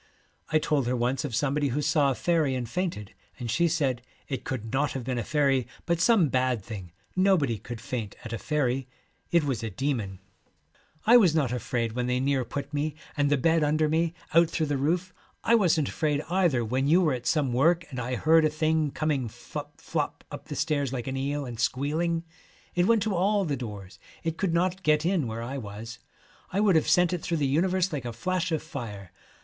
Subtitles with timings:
[0.51, 4.01] I told her once of somebody who saw a faery and fainted, and she said,'
[4.29, 8.33] It could not have been a faery, but some bad thing, nobody could faint at
[8.33, 8.87] a faery.
[9.29, 10.17] It was a demon.
[11.05, 13.37] I 73 The was not afraid when they near put me, and Celtic Twilight, the
[13.37, 15.13] bed under me, out through the roof.
[15.43, 18.89] I wasn't afraid either when you were at some work and I heard a thing
[18.89, 22.23] coming flop flop up the stairs like an eel, and squealing.
[22.73, 23.99] It went to all the doors.
[24.23, 25.99] It could not get in where I was.
[26.51, 29.11] I would have sent it through the universe like a flash of fire.